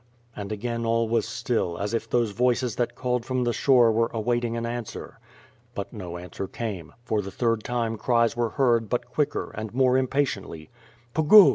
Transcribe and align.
And 0.35 0.51
again 0.51 0.83
all 0.83 1.07
was 1.07 1.27
still, 1.27 1.77
as 1.77 1.93
if 1.93 2.09
those 2.09 2.31
voices 2.31 2.75
that 2.77 2.95
called 2.95 3.23
from 3.23 3.43
the 3.43 3.53
shore 3.53 3.91
were 3.91 4.09
awaiting 4.15 4.57
an 4.57 4.65
answer. 4.65 5.19
But 5.75 5.93
no 5.93 6.17
answer 6.17 6.47
came; 6.47 6.93
for 7.03 7.21
the 7.21 7.29
third 7.29 7.63
time 7.63 7.97
cries 7.97 8.35
were 8.35 8.49
heard 8.57 8.89
but 8.89 9.05
quicker, 9.11 9.51
and 9.51 9.71
more 9.75 9.99
impatiently. 9.99 10.71
Pugu! 11.13 11.49